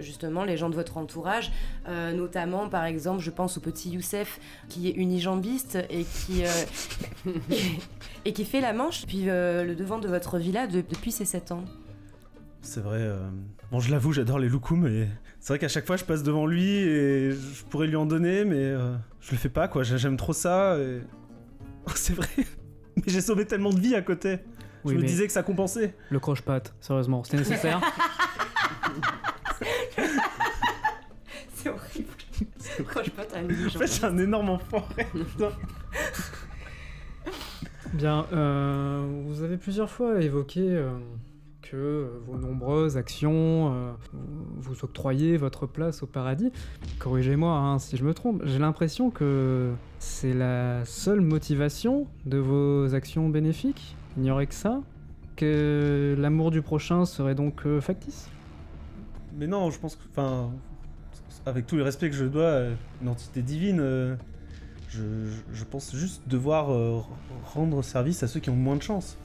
justement 0.00 0.44
les 0.44 0.56
gens 0.56 0.68
de 0.70 0.74
votre 0.74 0.96
entourage, 0.96 1.52
notamment 1.86 2.68
par 2.68 2.84
exemple, 2.84 3.20
je 3.22 3.30
pense 3.30 3.56
au 3.58 3.60
petit 3.60 3.90
Youssef 3.90 4.40
qui 4.68 4.88
est 4.88 4.92
unijambiste 4.92 5.78
et 5.90 6.04
qui, 6.04 6.42
et 8.24 8.32
qui 8.32 8.44
fait 8.44 8.60
la 8.60 8.72
manche 8.72 9.02
depuis 9.02 9.24
le 9.24 9.74
devant 9.76 9.98
de 9.98 10.08
votre 10.08 10.38
villa 10.38 10.66
de- 10.66 10.80
depuis 10.80 11.12
ses 11.12 11.24
7 11.24 11.52
ans. 11.52 11.64
C'est 12.66 12.80
vrai. 12.80 12.98
euh, 13.00 13.28
Bon, 13.70 13.80
je 13.80 13.90
l'avoue, 13.90 14.12
j'adore 14.12 14.38
les 14.38 14.48
loukoums 14.48 14.86
et 14.86 15.08
c'est 15.40 15.52
vrai 15.52 15.58
qu'à 15.58 15.68
chaque 15.68 15.86
fois, 15.86 15.96
je 15.96 16.04
passe 16.04 16.22
devant 16.22 16.46
lui 16.46 16.68
et 16.68 17.32
je 17.32 17.64
pourrais 17.70 17.86
lui 17.86 17.96
en 17.96 18.06
donner, 18.06 18.44
mais 18.44 18.56
euh, 18.58 18.94
je 19.20 19.30
le 19.32 19.36
fais 19.38 19.48
pas, 19.48 19.66
quoi. 19.68 19.82
J'ai- 19.82 19.98
J'aime 19.98 20.16
trop 20.16 20.32
ça 20.32 20.76
et... 20.78 21.00
c'est 21.94 22.14
vrai. 22.14 22.28
Mais 22.96 23.02
j'ai 23.06 23.20
sauvé 23.20 23.44
tellement 23.46 23.70
de 23.72 23.80
vies 23.80 23.94
à 23.94 24.02
côté. 24.02 24.38
Oui, 24.84 24.92
je 24.92 24.96
me 24.98 25.02
mais 25.02 25.06
disais 25.08 25.26
que 25.26 25.32
ça 25.32 25.42
compensait. 25.42 25.94
le 26.10 26.18
croche-patte, 26.20 26.74
sérieusement, 26.80 27.22
c'était 27.24 27.38
nécessaire 27.38 27.80
C'est 31.54 31.68
horrible. 31.70 32.08
Croche 32.88 33.10
pas, 33.10 33.24
t'as 33.24 33.40
un 33.40 33.44
En 33.44 33.70
fait, 33.70 33.86
j'ai 33.86 34.04
un 34.04 34.18
énorme 34.18 34.50
enfoiré. 34.50 35.06
Bien, 37.94 38.26
euh, 38.32 39.22
vous 39.26 39.42
avez 39.42 39.56
plusieurs 39.56 39.88
fois 39.90 40.20
évoqué 40.20 40.60
euh, 40.62 40.90
que 41.70 41.76
euh, 41.76 42.20
vos 42.26 42.36
nombreuses 42.36 42.96
actions 42.96 43.72
euh, 43.72 43.92
vous 44.56 44.84
octroyaient 44.84 45.36
votre 45.36 45.66
place 45.66 46.02
au 46.02 46.06
paradis. 46.06 46.52
Corrigez-moi 46.98 47.52
hein, 47.52 47.78
si 47.78 47.96
je 47.96 48.04
me 48.04 48.14
trompe. 48.14 48.42
J'ai 48.44 48.58
l'impression 48.58 49.10
que 49.10 49.72
c'est 49.98 50.34
la 50.34 50.84
seule 50.84 51.20
motivation 51.20 52.06
de 52.24 52.38
vos 52.38 52.94
actions 52.94 53.28
bénéfiques. 53.28 53.96
Il 54.16 54.22
n'y 54.22 54.30
aurait 54.30 54.46
que 54.46 54.54
ça 54.54 54.80
Que 55.36 56.14
l'amour 56.18 56.50
du 56.50 56.62
prochain 56.62 57.04
serait 57.04 57.34
donc 57.34 57.66
euh, 57.66 57.80
factice 57.80 58.30
Mais 59.36 59.46
non, 59.46 59.70
je 59.70 59.78
pense 59.78 59.96
que. 59.96 60.02
Enfin. 60.10 60.50
Avec 61.44 61.68
tout 61.68 61.76
le 61.76 61.84
respect 61.84 62.10
que 62.10 62.16
je 62.16 62.24
dois 62.24 62.64
une 63.00 63.08
entité 63.08 63.40
divine, 63.40 63.80
je, 64.88 65.64
pense 65.70 65.94
juste 65.94 66.22
devoir 66.26 67.06
rendre 67.54 67.82
service 67.82 68.24
à 68.24 68.26
ceux 68.26 68.40
qui 68.40 68.50
ont 68.50 68.56
moins 68.56 68.74
de 68.74 68.82
chance. 68.82 69.16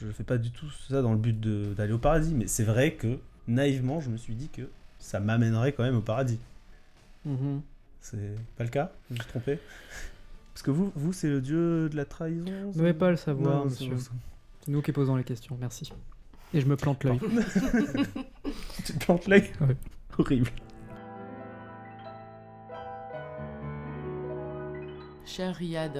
Je 0.00 0.10
fais 0.10 0.24
pas 0.24 0.38
du 0.38 0.50
tout 0.50 0.70
ça 0.88 1.02
dans 1.02 1.12
le 1.12 1.18
but 1.18 1.38
d'aller 1.74 1.92
au 1.92 1.98
paradis, 1.98 2.34
mais 2.34 2.46
c'est 2.46 2.64
vrai 2.64 2.94
que 2.94 3.18
naïvement, 3.46 4.00
je 4.00 4.10
me 4.10 4.16
suis 4.16 4.34
dit 4.34 4.48
que 4.48 4.62
ça 4.98 5.20
m'amènerait 5.20 5.72
quand 5.72 5.82
même 5.84 5.96
au 5.96 6.00
paradis. 6.00 6.38
C'est 8.00 8.34
pas 8.56 8.64
le 8.64 8.70
cas? 8.70 8.90
Je 9.08 9.14
me 9.14 9.18
suis 9.20 9.28
trompé? 9.28 9.58
Parce 10.54 10.62
que 10.62 10.70
vous, 10.70 10.92
vous 10.96 11.12
c'est 11.12 11.28
le 11.28 11.40
dieu 11.40 11.88
de 11.88 11.96
la 11.96 12.04
trahison 12.04 12.44
Vous 12.66 12.72
c'est- 12.72 12.78
n'avez 12.80 12.94
pas 12.94 13.10
le 13.10 13.16
savoir, 13.16 13.58
Non, 13.60 13.64
monsieur. 13.66 13.96
c'est- 13.98 14.10
C'est 14.64 14.70
nous 14.70 14.82
qui 14.82 14.92
posons 14.92 15.16
les 15.16 15.24
questions, 15.24 15.56
merci. 15.60 15.92
Et 16.54 16.60
je 16.60 16.66
me 16.66 16.76
plante 16.76 17.04
l'œil. 17.04 17.18
Tu 18.84 18.92
te 18.92 19.04
plantes 19.04 19.26
l'œil? 19.28 19.50
Ouais. 19.60 19.76
Horrible. 20.18 20.50
Cher 25.24 25.54
Riyad, 25.54 25.96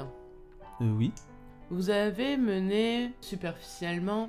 Euh, 0.81 0.91
oui. 0.97 1.13
Vous 1.73 1.89
avez 1.89 2.37
mené 2.37 3.13
superficiellement 3.23 4.29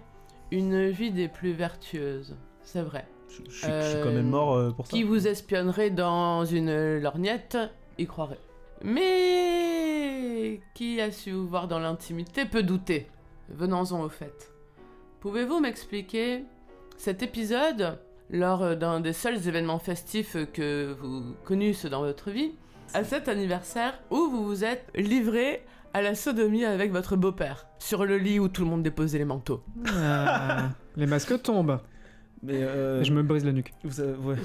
une 0.49 0.89
vie 0.89 1.11
des 1.11 1.27
plus 1.27 1.51
vertueuses, 1.51 2.37
c'est 2.61 2.81
vrai. 2.81 3.05
Je, 3.27 3.41
je 3.49 3.57
suis, 3.57 3.67
je 3.67 3.89
suis 3.89 4.01
quand 4.01 4.11
même 4.11 4.29
mort 4.29 4.55
euh, 4.55 4.71
pour 4.71 4.87
ça. 4.87 4.91
Qui 4.91 5.03
vous 5.03 5.27
espionnerait 5.27 5.89
dans 5.89 6.45
une 6.45 6.99
lorgnette, 6.99 7.57
y 7.97 8.05
croirait. 8.05 8.39
Mais 8.81 10.61
qui 10.73 11.01
a 11.01 11.11
su 11.11 11.31
vous 11.31 11.45
voir 11.45 11.67
dans 11.67 11.79
l'intimité 11.79 12.45
peut 12.45 12.63
douter. 12.63 13.07
Venons-en 13.49 14.01
au 14.01 14.09
fait. 14.09 14.53
Pouvez-vous 15.19 15.59
m'expliquer 15.59 16.45
cet 16.95 17.23
épisode 17.23 17.99
lors 18.29 18.77
d'un 18.77 19.01
des 19.01 19.13
seuls 19.13 19.49
événements 19.49 19.79
festifs 19.79 20.37
que 20.53 20.95
vous 20.97 21.35
connussent 21.43 21.87
dans 21.87 22.03
votre 22.03 22.31
vie, 22.31 22.53
à 22.93 23.03
cet 23.03 23.27
anniversaire 23.27 23.99
où 24.11 24.29
vous 24.29 24.45
vous 24.45 24.63
êtes 24.63 24.85
livré 24.95 25.65
à 25.93 26.01
la 26.01 26.15
sodomie 26.15 26.65
avec 26.65 26.91
votre 26.91 27.15
beau-père, 27.15 27.67
sur 27.79 28.05
le 28.05 28.17
lit 28.17 28.39
où 28.39 28.47
tout 28.47 28.63
le 28.63 28.69
monde 28.69 28.83
déposait 28.83 29.17
les 29.19 29.25
manteaux. 29.25 29.63
Euh, 29.93 30.59
les 30.95 31.05
masques 31.05 31.41
tombent. 31.41 31.79
Mais 32.41 32.61
euh, 32.63 33.03
Je 33.03 33.11
me 33.13 33.23
brise 33.23 33.45
la 33.45 33.51
nuque. 33.53 33.73
vous, 33.83 34.01
avez- 34.01 34.13
ouais. 34.17 34.35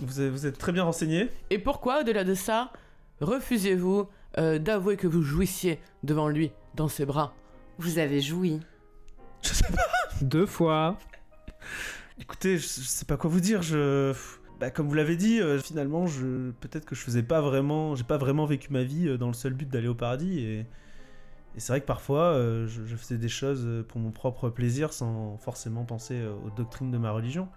vous, 0.00 0.20
avez- 0.20 0.30
vous 0.30 0.46
êtes 0.46 0.56
très 0.56 0.72
bien 0.72 0.84
renseigné. 0.84 1.28
Et 1.50 1.58
pourquoi, 1.58 2.00
au-delà 2.00 2.24
de 2.24 2.34
ça, 2.34 2.72
refusiez-vous 3.20 4.08
euh, 4.38 4.58
d'avouer 4.58 4.96
que 4.96 5.06
vous 5.06 5.22
jouissiez 5.22 5.78
devant 6.04 6.28
lui, 6.28 6.52
dans 6.74 6.88
ses 6.88 7.04
bras? 7.06 7.34
Vous 7.78 7.98
avez 7.98 8.20
joui. 8.20 8.60
Je 9.42 9.48
sais 9.50 9.72
pas. 9.72 9.82
Deux 10.22 10.46
fois. 10.46 10.96
Écoutez, 12.20 12.56
je, 12.56 12.62
je 12.62 12.68
sais 12.86 13.04
pas 13.04 13.16
quoi 13.16 13.28
vous 13.28 13.40
dire. 13.40 13.62
Je, 13.62 14.14
bah, 14.60 14.70
comme 14.70 14.86
vous 14.88 14.94
l'avez 14.94 15.16
dit, 15.16 15.40
euh, 15.40 15.58
finalement, 15.58 16.06
je, 16.06 16.50
peut-être 16.60 16.84
que 16.86 16.94
je 16.94 17.00
faisais 17.02 17.22
pas 17.24 17.40
vraiment, 17.40 17.94
j'ai 17.96 18.04
pas 18.04 18.16
vraiment 18.18 18.46
vécu 18.46 18.68
ma 18.72 18.84
vie 18.84 19.08
euh, 19.08 19.18
dans 19.18 19.26
le 19.26 19.34
seul 19.34 19.52
but 19.52 19.68
d'aller 19.68 19.88
au 19.88 19.94
paradis. 19.94 20.38
Et, 20.40 20.66
et 21.56 21.60
c'est 21.60 21.72
vrai 21.72 21.80
que 21.80 21.86
parfois, 21.86 22.32
euh, 22.32 22.66
je, 22.66 22.84
je 22.84 22.96
faisais 22.96 23.18
des 23.18 23.28
choses 23.28 23.84
pour 23.88 24.00
mon 24.00 24.10
propre 24.10 24.50
plaisir 24.50 24.92
sans 24.92 25.36
forcément 25.38 25.84
penser 25.84 26.14
euh, 26.14 26.34
aux 26.44 26.50
doctrines 26.50 26.90
de 26.90 26.98
ma 26.98 27.12
religion. 27.12 27.48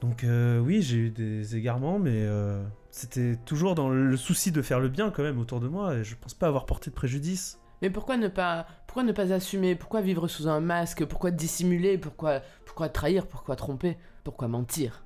Donc 0.00 0.22
euh, 0.22 0.60
oui, 0.60 0.80
j'ai 0.82 0.96
eu 0.96 1.10
des 1.10 1.56
égarements, 1.56 1.98
mais 1.98 2.22
euh, 2.22 2.64
c'était 2.90 3.36
toujours 3.44 3.74
dans 3.74 3.88
le 3.88 4.16
souci 4.16 4.52
de 4.52 4.62
faire 4.62 4.78
le 4.80 4.88
bien 4.88 5.10
quand 5.10 5.22
même 5.24 5.38
autour 5.38 5.60
de 5.60 5.68
moi. 5.68 5.96
Et 5.96 6.04
je 6.04 6.14
pense 6.14 6.34
pas 6.34 6.46
avoir 6.46 6.66
porté 6.66 6.90
de 6.90 6.94
préjudice. 6.94 7.60
Mais 7.82 7.90
pourquoi 7.90 8.16
ne 8.16 8.28
pas, 8.28 8.66
pourquoi 8.86 9.02
ne 9.04 9.12
pas 9.12 9.32
assumer? 9.32 9.74
Pourquoi 9.76 10.00
vivre 10.00 10.26
sous 10.28 10.48
un 10.48 10.60
masque? 10.60 11.04
Pourquoi 11.04 11.30
dissimuler? 11.30 11.98
Pourquoi, 11.98 12.40
pourquoi 12.64 12.88
trahir? 12.88 13.26
Pourquoi 13.26 13.56
tromper? 13.56 13.96
Pourquoi 14.24 14.48
mentir? 14.48 15.04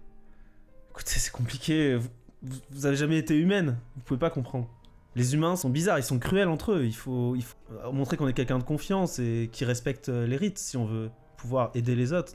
Écoutez, 0.91 1.19
c'est 1.19 1.33
compliqué. 1.33 1.97
Vous, 1.97 2.09
vous- 2.43 2.61
vous 2.71 2.87
avez 2.87 2.97
jamais 2.97 3.19
été 3.19 3.39
humaine. 3.39 3.79
Vous 3.97 4.03
pouvez 4.03 4.21
pas 4.21 4.31
comprendre. 4.31 4.69
Les 5.14 5.35
humains 5.35 5.57
sont 5.57 5.69
bizarres, 5.69 5.99
ils 5.99 6.04
sont 6.04 6.19
cruels 6.19 6.49
entre 6.49 6.73
eux. 6.73 6.85
Il 6.85 6.95
faut, 6.95 7.37
il 7.37 7.42
faut 7.42 7.57
montrer 7.92 8.16
qu'on 8.16 8.28
est 8.28 8.33
quelqu'un 8.33 8.59
de 8.59 8.64
confiance 8.64 9.19
et 9.19 9.50
qui 9.52 9.64
respecte 9.64 10.09
euh, 10.09 10.26
les 10.26 10.37
rites 10.37 10.59
si 10.59 10.76
on 10.76 10.87
veut 10.87 11.11
pouvoir 11.37 11.71
aider 11.75 11.95
les 11.95 12.12
autres, 12.12 12.33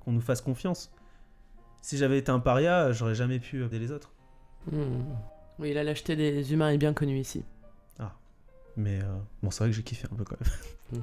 qu'on 0.00 0.12
nous 0.12 0.20
fasse 0.20 0.40
confiance. 0.40 0.92
Si 1.82 1.96
j'avais 1.96 2.18
été 2.18 2.30
un 2.30 2.40
paria, 2.40 2.92
j'aurais 2.92 3.14
jamais 3.14 3.38
pu 3.40 3.64
aider 3.64 3.78
les 3.78 3.90
autres. 3.90 4.12
Hmm. 4.70 5.02
Oui, 5.58 5.72
la 5.72 5.82
lâcheté 5.82 6.14
des 6.14 6.52
humains 6.52 6.70
est 6.70 6.78
bien 6.78 6.92
connue 6.92 7.18
ici. 7.18 7.44
Mais 8.76 9.00
euh, 9.00 9.16
bon, 9.42 9.50
c'est 9.50 9.64
vrai 9.64 9.70
que 9.70 9.76
j'ai 9.76 9.82
kiffé 9.82 10.06
un 10.10 10.16
peu 10.16 10.24
quand 10.24 10.36
même. 10.40 11.02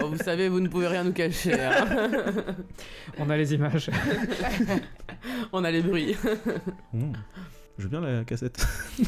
Oh, 0.00 0.08
vous 0.08 0.18
savez, 0.18 0.48
vous 0.48 0.60
ne 0.60 0.68
pouvez 0.68 0.86
rien 0.86 1.02
nous 1.04 1.12
cacher. 1.12 1.54
hein. 1.60 1.84
On 3.18 3.30
a 3.30 3.36
les 3.36 3.54
images. 3.54 3.90
On 5.52 5.64
a 5.64 5.70
les 5.70 5.82
bruits. 5.82 6.16
Mmh. 6.92 7.12
Je 7.78 7.82
veux 7.84 7.88
bien 7.88 8.00
la 8.00 8.24
cassette. 8.24 8.66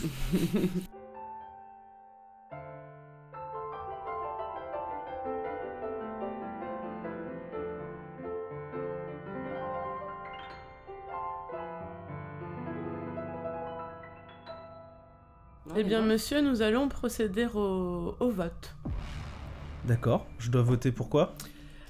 Eh 15.77 15.85
bien, 15.85 16.03
monsieur, 16.03 16.41
nous 16.41 16.63
allons 16.63 16.89
procéder 16.89 17.47
au, 17.55 18.17
au 18.19 18.31
vote. 18.31 18.75
D'accord. 19.85 20.27
Je 20.39 20.51
dois 20.51 20.63
voter 20.63 20.93
pourquoi 20.93 21.35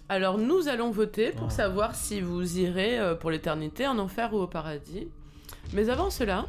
Alors, 0.08 0.37
nous 0.38 0.68
allons 0.68 0.90
voter 0.90 1.30
pour 1.30 1.47
Oh. 1.47 1.50
savoir 1.50 1.94
si 1.94 2.20
vous 2.20 2.58
irez 2.58 2.99
euh, 2.99 3.14
pour 3.14 3.30
l'éternité 3.30 3.87
en 3.87 3.99
enfer 3.99 4.35
ou 4.35 4.38
au 4.38 4.47
paradis. 4.47 5.08
Mais 5.73 5.90
avant 5.90 6.11
cela, 6.11 6.47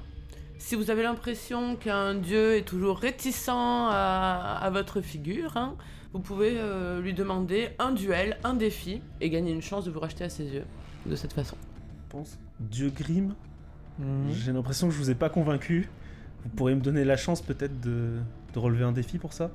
si 0.60 0.76
vous 0.76 0.92
avez 0.92 1.02
l'impression 1.02 1.76
qu'un 1.76 2.14
dieu 2.14 2.56
est 2.58 2.68
toujours 2.68 3.00
réticent 3.00 3.50
à, 3.50 4.58
à 4.58 4.70
votre 4.70 5.02
figure, 5.02 5.58
hein, 5.58 5.76
vous 6.14 6.20
pouvez 6.20 6.56
euh, 6.58 7.02
lui 7.02 7.14
demander 7.14 7.70
un 7.80 7.92
duel, 7.92 8.38
un 8.44 8.54
défi, 8.54 9.02
et 9.22 9.30
gagner 9.30 9.52
une 9.52 9.62
chance 9.62 9.86
de 9.86 9.92
vous 9.92 10.00
racheter 10.00 10.26
à 10.26 10.30
ses 10.30 10.46
yeux. 10.46 10.66
De 11.06 11.16
cette 11.16 11.34
façon. 11.34 11.56
Je 12.06 12.12
pense. 12.12 12.38
Dieu 12.60 12.92
Grimm. 12.92 13.34
Mhm. 13.98 14.32
J'ai 14.32 14.52
l'impression 14.52 14.88
que 14.88 14.94
je 14.94 15.00
vous 15.00 15.10
ai 15.10 15.16
pas 15.16 15.30
convaincu. 15.30 15.90
Vous 16.44 16.50
pourriez 16.50 16.76
me 16.76 16.82
donner 16.82 17.06
la 17.06 17.18
chance 17.18 17.42
peut-être 17.42 17.80
de, 17.82 18.18
de 18.54 18.60
relever 18.60 18.84
un 18.84 18.92
défi 18.92 19.18
pour 19.18 19.34
ça? 19.34 19.52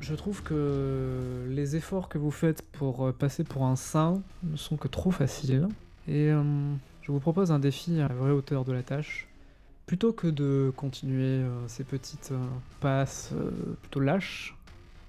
Je 0.00 0.14
trouve 0.14 0.42
que 0.42 1.46
les 1.48 1.74
efforts 1.74 2.08
que 2.08 2.18
vous 2.18 2.30
faites 2.30 2.62
pour 2.72 3.06
euh, 3.06 3.12
passer 3.12 3.44
pour 3.44 3.64
un 3.64 3.76
saint 3.76 4.22
ne 4.42 4.56
sont 4.56 4.76
que 4.76 4.88
trop 4.88 5.10
faciles. 5.10 5.68
Et 6.06 6.30
euh, 6.30 6.42
je 7.02 7.12
vous 7.12 7.18
propose 7.18 7.50
un 7.50 7.58
défi 7.58 7.98
à 8.00 8.08
la 8.08 8.14
vraie 8.14 8.30
hauteur 8.30 8.64
de 8.64 8.72
la 8.72 8.82
tâche. 8.82 9.26
Plutôt 9.86 10.12
que 10.12 10.26
de 10.26 10.72
continuer 10.76 11.42
euh, 11.44 11.68
ces 11.68 11.84
petites 11.84 12.30
euh, 12.32 12.44
passes 12.80 13.30
euh, 13.32 13.50
plutôt 13.82 14.00
lâches, 14.00 14.56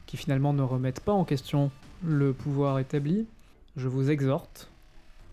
qui 0.05 0.17
finalement 0.17 0.53
ne 0.53 0.61
remettent 0.61 0.99
pas 0.99 1.13
en 1.13 1.25
question 1.25 1.71
le 2.05 2.31
pouvoir 2.31 2.77
établi, 2.77 3.25
je 3.75 3.87
vous 3.87 4.11
exhorte, 4.11 4.69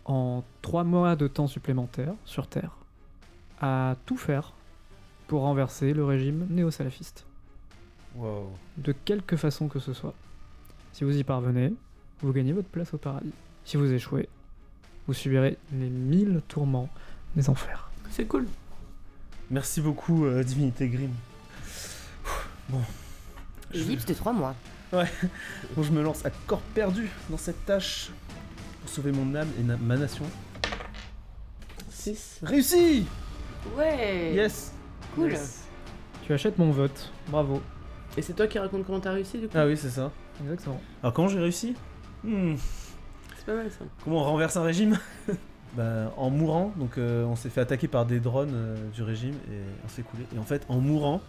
en 0.06 0.42
trois 0.62 0.82
mois 0.84 1.14
de 1.14 1.28
temps 1.28 1.46
supplémentaire 1.46 2.14
sur 2.24 2.46
Terre, 2.46 2.76
à 3.60 3.96
tout 4.06 4.16
faire 4.16 4.54
pour 5.26 5.42
renverser 5.42 5.92
le 5.92 6.04
régime 6.04 6.46
néo-salafiste 6.50 7.26
Wow. 8.16 8.48
de 8.76 8.92
quelque 8.92 9.36
façon 9.36 9.66
que 9.66 9.80
ce 9.80 9.92
soit. 9.92 10.14
Si 10.92 11.02
vous 11.02 11.18
y 11.18 11.24
parvenez, 11.24 11.74
vous 12.20 12.32
gagnez 12.32 12.52
votre 12.52 12.68
place 12.68 12.94
au 12.94 12.98
paradis. 12.98 13.32
Si 13.64 13.76
vous 13.76 13.92
échouez, 13.92 14.28
vous 15.08 15.14
subirez 15.14 15.58
les 15.72 15.88
mille 15.90 16.40
tourments 16.46 16.88
des 17.34 17.50
enfers. 17.50 17.90
C'est 18.10 18.26
cool. 18.26 18.46
Merci 19.54 19.80
beaucoup, 19.80 20.24
euh, 20.24 20.42
Divinité 20.42 20.88
Grimm. 20.88 21.12
Bon. 22.68 22.80
Je, 23.72 23.82
Ellipse 23.82 24.04
de 24.04 24.12
3 24.12 24.32
mois. 24.32 24.56
bon, 24.90 25.04
je 25.80 25.92
me 25.92 26.02
lance 26.02 26.26
à 26.26 26.30
corps 26.48 26.60
perdu 26.74 27.08
dans 27.30 27.36
cette 27.36 27.64
tâche 27.64 28.10
pour 28.80 28.90
sauver 28.90 29.12
mon 29.12 29.32
âme 29.36 29.46
et 29.60 29.62
na- 29.62 29.76
ma 29.76 29.96
nation. 29.96 30.24
6. 31.88 32.40
Réussi 32.42 33.06
Ouais. 33.76 34.32
Yes 34.34 34.72
Cool. 35.14 35.34
Tu 36.26 36.32
achètes 36.32 36.58
mon 36.58 36.72
vote. 36.72 37.12
Bravo. 37.28 37.62
Et 38.16 38.22
c'est 38.22 38.32
toi 38.32 38.48
qui 38.48 38.58
raconte 38.58 38.84
comment 38.84 38.98
t'as 38.98 39.12
réussi 39.12 39.38
du 39.38 39.46
coup? 39.46 39.56
Ah 39.56 39.66
oui, 39.66 39.76
c'est 39.76 39.90
ça. 39.90 40.10
Exactement. 40.42 40.80
Alors 41.00 41.14
comment 41.14 41.28
j'ai 41.28 41.38
réussi? 41.38 41.76
Hmm, 42.24 42.56
C'est 43.36 43.46
pas 43.46 43.54
mal 43.54 43.70
ça. 43.70 43.84
Comment 44.02 44.22
on 44.22 44.24
renverse 44.24 44.56
un 44.56 44.64
régime? 44.64 44.98
Bah, 45.76 46.12
en 46.16 46.30
mourant, 46.30 46.72
donc 46.78 46.98
euh, 46.98 47.24
on 47.24 47.34
s'est 47.34 47.48
fait 47.50 47.60
attaquer 47.60 47.88
par 47.88 48.06
des 48.06 48.20
drones 48.20 48.52
euh, 48.54 48.76
du 48.94 49.02
régime 49.02 49.34
et 49.50 49.58
on 49.84 49.88
s'est 49.88 50.02
coulé. 50.02 50.24
Et 50.34 50.38
en 50.38 50.44
fait, 50.44 50.64
en 50.68 50.78
mourant, 50.80 51.20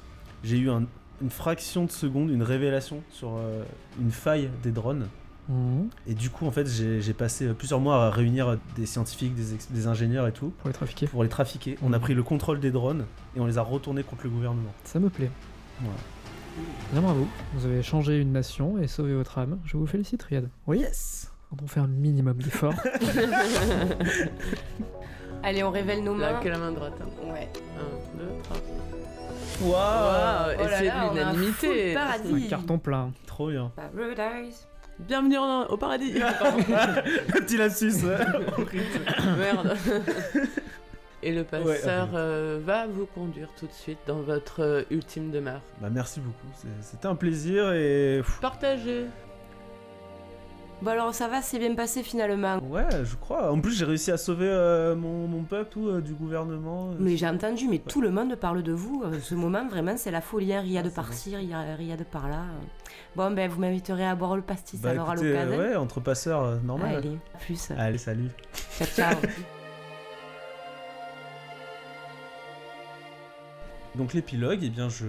j'ai 0.43 0.57
eu 0.57 0.69
un- 0.69 0.83
une 1.21 1.29
fraction 1.31 1.85
de 1.85 1.91
seconde, 1.91 2.29
une 2.29 2.43
révélation 2.43 3.01
sur 3.09 3.37
euh, 3.37 3.63
une 3.99 4.11
faille 4.11 4.49
des 4.61 4.71
drones. 4.71 5.07
Mhm. 5.49 5.89
Et 6.07 6.13
du 6.13 6.29
coup, 6.29 6.45
en 6.45 6.51
fait, 6.51 6.67
j'ai 6.67 7.13
passé 7.13 7.47
plusieurs 7.53 7.79
mois 7.79 8.05
à 8.05 8.09
réunir 8.11 8.57
des 8.75 8.85
scientifiques, 8.85 9.33
des, 9.35 9.87
ingénieurs 9.87 10.27
et 10.27 10.31
tout, 10.31 10.51
Pour 10.59 10.67
les 10.69 10.73
trafiquer. 10.73 11.07
pour 11.07 11.23
les 11.23 11.29
trafiquer. 11.29 11.77
On 11.83 11.93
a 11.93 11.99
pris 11.99 12.13
le 12.13 12.21
contrôle 12.23 12.59
des 12.59 12.71
drones 12.71 13.05
et 13.35 13.39
on 13.39 13.45
les 13.45 13.57
a 13.57 13.61
retournés 13.61 14.03
contre 14.03 14.23
le 14.25 14.29
gouvernement. 14.31 14.73
Ça 14.83 14.99
me 14.99 15.09
plaît. 15.09 15.29
Voilà. 15.81 15.97
Bien 16.93 17.01
bravo. 17.01 17.27
Vous 17.55 17.65
avez 17.65 17.83
changé 17.83 18.19
une 18.19 18.31
nation 18.31 18.77
et 18.79 18.87
sauvé 18.87 19.13
votre 19.15 19.37
âme. 19.37 19.59
Je 19.65 19.77
vous 19.77 19.85
félicite, 19.87 20.23
Riyad. 20.23 20.49
Oui, 20.67 20.79
Yes 20.79 21.31
quand 21.31 21.34
on 21.51 21.67
fait 21.67 21.79
un 21.79 21.87
minimum 21.87 22.37
d'efforts. 22.37 22.73
Allez, 25.43 25.63
on 25.63 25.71
révèle 25.71 26.03
nos 26.03 26.17
Là, 26.17 26.33
mains. 26.33 26.39
que 26.39 26.49
la 26.49 26.57
main 26.57 26.71
droite. 26.71 26.93
hein. 27.01 27.31
Ouais. 27.31 27.47
1, 28.15 28.17
2, 28.17 28.25
3. 28.43 28.57
Waouh 29.61 30.51
et 30.51 30.55
Oh 30.59 30.63
là 30.63 30.77
c'est 30.79 30.85
là, 30.85 31.09
l'unanimité. 31.13 31.95
un 31.95 32.49
carton 32.49 32.77
plein. 32.79 33.11
Trop 33.27 33.49
bien. 33.51 33.71
Paradise. 33.75 34.67
Bienvenue 34.99 35.37
en- 35.37 35.65
au 35.67 35.77
paradis. 35.77 36.13
Petit 37.33 37.57
lapsus 37.57 37.93
Merde. 39.37 39.77
Et 41.21 41.31
le 41.33 41.43
passeur 41.43 42.09
euh, 42.13 42.59
va 42.63 42.85
vous 42.87 43.05
conduire 43.07 43.49
tout 43.57 43.65
de 43.67 43.71
suite 43.71 43.97
dans 44.07 44.21
votre 44.21 44.61
euh, 44.61 44.81
ultime 44.91 45.31
demeure. 45.31 45.61
Bah 45.81 45.89
merci 45.91 46.19
beaucoup, 46.19 46.47
c'était 46.81 47.07
un 47.07 47.15
plaisir 47.15 47.71
et... 47.73 48.21
Partagez. 48.41 49.05
Bon 50.85 50.91
alors 50.91 51.15
ça 51.15 51.27
va, 51.27 51.41
c'est 51.41 51.57
bien 51.57 51.73
passé 51.73 52.03
finalement. 52.03 52.59
Ouais, 52.69 52.85
je 53.03 53.15
crois. 53.15 53.51
En 53.51 53.59
plus, 53.59 53.75
j'ai 53.75 53.85
réussi 53.85 54.11
à 54.11 54.17
sauver 54.17 54.47
euh, 54.47 54.95
mon, 54.95 55.27
mon 55.27 55.41
peuple 55.41 55.71
tout, 55.71 55.87
euh, 55.87 55.99
du 55.99 56.13
gouvernement. 56.13 56.91
Mais 56.99 57.17
j'ai 57.17 57.27
entendu, 57.27 57.67
mais 57.67 57.79
tout 57.79 58.01
le 58.01 58.11
monde 58.11 58.35
parle 58.35 58.61
de 58.61 58.71
vous. 58.71 59.01
Euh, 59.03 59.19
Ce 59.19 59.33
moment, 59.33 59.67
vraiment, 59.67 59.97
c'est 59.97 60.11
la 60.11 60.21
folie. 60.21 60.53
hein. 60.53 60.61
Ria 60.61 60.83
de 60.83 60.87
Ah, 60.87 60.89
c'est 60.91 60.95
par-ci, 60.95 61.35
Ria, 61.35 61.73
Ria 61.75 61.97
de 61.97 62.03
par-là. 62.03 62.43
Bon, 63.15 63.31
ben, 63.31 63.49
vous 63.49 63.59
m'inviterez 63.59 64.05
à 64.05 64.13
boire 64.13 64.35
le 64.35 64.43
pastis 64.43 64.79
Bah, 64.79 64.91
alors 64.91 65.11
écoutez, 65.13 65.35
à 65.35 65.45
l'occasion. 65.45 65.63
ouais, 65.71 65.75
entre 65.75 66.01
passeurs, 66.01 66.43
euh, 66.43 66.57
normal. 66.63 66.97
Allez, 66.97 67.17
à 67.33 67.37
plus. 67.39 67.71
Allez, 67.75 67.97
salut. 67.97 68.29
Ciao, 68.77 68.87
ciao. 68.87 69.17
Donc 73.95 74.13
l'épilogue, 74.13 74.59
eh 74.61 74.69
bien, 74.69 74.89
je, 74.89 75.05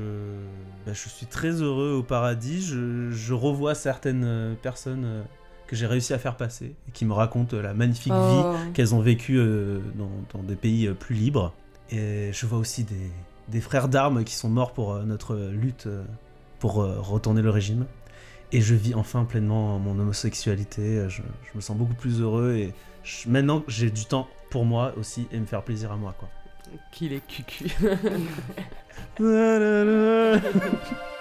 bah, 0.86 0.92
je 0.94 1.08
suis 1.08 1.26
très 1.26 1.50
heureux 1.60 1.92
au 1.98 2.02
paradis. 2.02 2.64
Je, 2.64 3.10
je 3.10 3.34
revois 3.34 3.74
certaines 3.74 4.24
euh, 4.24 4.54
personnes 4.54 5.04
euh, 5.04 5.22
que 5.66 5.76
j'ai 5.76 5.86
réussi 5.86 6.12
à 6.14 6.18
faire 6.18 6.36
passer 6.36 6.74
et 6.88 6.90
qui 6.92 7.04
me 7.04 7.12
racontent 7.12 7.56
euh, 7.56 7.62
la 7.62 7.74
magnifique 7.74 8.12
vie 8.12 8.42
Oh. 8.44 8.54
qu'elles 8.74 8.94
ont 8.94 9.00
vécue 9.00 9.38
euh, 9.38 9.80
dans, 9.96 10.10
dans 10.34 10.42
des 10.44 10.56
pays 10.56 10.86
euh, 10.86 10.94
plus 10.94 11.14
libres. 11.14 11.52
Et 11.90 12.30
je 12.32 12.46
vois 12.46 12.58
aussi 12.58 12.84
des, 12.84 13.10
des 13.48 13.60
frères 13.60 13.88
d'armes 13.88 14.24
qui 14.24 14.34
sont 14.34 14.48
morts 14.48 14.72
pour 14.72 14.92
euh, 14.92 15.02
notre 15.04 15.36
lutte 15.36 15.86
euh, 15.86 16.04
pour 16.58 16.80
euh, 16.82 17.00
retourner 17.00 17.42
le 17.42 17.50
régime. 17.50 17.86
Et 18.52 18.60
je 18.60 18.74
vis 18.76 18.94
enfin 18.94 19.24
pleinement 19.24 19.78
mon 19.80 19.98
homosexualité. 19.98 21.04
Je, 21.08 21.20
je 21.20 21.56
me 21.56 21.60
sens 21.60 21.76
beaucoup 21.76 21.94
plus 21.94 22.20
heureux 22.20 22.54
et 22.54 22.72
je- 23.02 23.28
maintenant 23.28 23.62
j'ai 23.68 23.90
du 23.90 24.04
temps 24.04 24.28
pour 24.50 24.64
moi 24.64 24.92
aussi 24.96 25.26
et 25.32 25.38
me 25.40 25.46
faire 25.46 25.62
plaisir 25.62 25.90
à 25.92 25.96
moi 25.96 26.14
quoi. 26.18 26.28
Qu'il 26.92 27.12
est 27.12 27.26
cucu. 27.26 27.66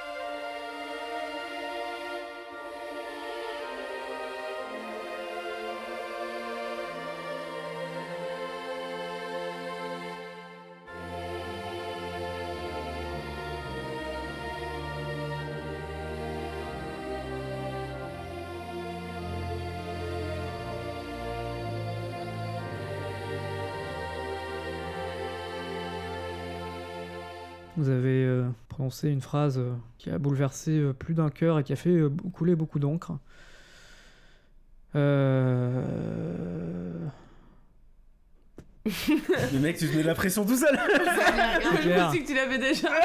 Vous 27.77 27.89
avez 27.89 28.23
euh, 28.23 28.47
prononcé 28.69 29.09
une 29.09 29.21
phrase 29.21 29.57
euh, 29.57 29.73
qui 29.97 30.09
a 30.09 30.17
bouleversé 30.17 30.71
euh, 30.71 30.93
plus 30.93 31.13
d'un 31.13 31.29
cœur 31.29 31.59
et 31.59 31.63
qui 31.63 31.73
a 31.73 31.75
fait 31.75 31.89
euh, 31.89 32.09
couler 32.33 32.55
beaucoup 32.55 32.79
d'encre. 32.79 33.11
Euh... 34.95 35.83
Le 38.85 39.59
mec, 39.59 39.77
tu 39.77 39.87
te 39.89 39.95
mets 39.95 40.03
de 40.03 40.07
la 40.07 40.13
pression 40.13 40.45
tout 40.45 40.55
seul. 40.55 40.77
Je 40.87 42.09
suis 42.11 42.23
que 42.23 42.27
tu 42.27 42.35
l'avais 42.35 42.59
déjà. 42.59 42.89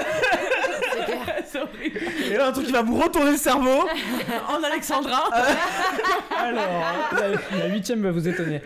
Et 2.30 2.36
là, 2.36 2.48
un 2.48 2.52
truc 2.52 2.66
qui 2.66 2.72
va 2.72 2.82
vous 2.82 2.98
retourner 2.98 3.32
le 3.32 3.36
cerveau. 3.38 3.88
En 4.48 4.62
Alexandra. 4.62 5.24
Alors, 6.36 6.62
La, 7.12 7.58
la 7.58 7.66
huitième 7.68 8.02
va 8.02 8.10
vous 8.10 8.28
étonner. 8.28 8.60